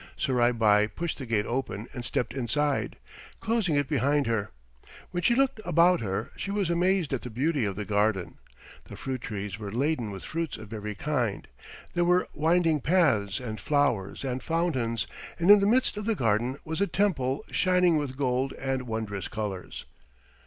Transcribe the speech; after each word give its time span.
Surai 0.17 0.51
Bai 0.51 0.87
pushed 0.87 1.19
the 1.19 1.27
gate 1.27 1.45
open 1.45 1.87
and 1.93 2.03
stepped 2.03 2.33
inside, 2.33 2.95
closing 3.39 3.75
it 3.75 3.87
behind 3.87 4.25
her. 4.25 4.49
When 5.11 5.21
she 5.21 5.35
looked 5.35 5.61
about 5.63 6.01
her, 6.01 6.31
she 6.35 6.49
was 6.49 6.71
amazed 6.71 7.13
at 7.13 7.21
the 7.21 7.29
beauty 7.29 7.65
of 7.65 7.75
the 7.75 7.85
garden. 7.85 8.39
The 8.85 8.95
fruit 8.95 9.21
trees 9.21 9.59
were 9.59 9.71
laden 9.71 10.09
with 10.09 10.23
fruits 10.25 10.57
of 10.57 10.73
every 10.73 10.95
kind. 10.95 11.47
There 11.93 12.03
were 12.03 12.27
winding 12.33 12.81
paths 12.81 13.39
and 13.39 13.61
flowers 13.61 14.23
and 14.23 14.41
fountains, 14.41 15.05
and 15.37 15.51
in 15.51 15.59
the 15.59 15.67
midst 15.67 15.95
of 15.97 16.05
the 16.05 16.15
garden 16.15 16.57
was 16.65 16.81
a 16.81 16.87
temple 16.87 17.45
shining 17.51 17.95
with 17.97 18.17
gold 18.17 18.53
and 18.53 18.87
wondrous 18.87 19.27
colors. 19.27 19.85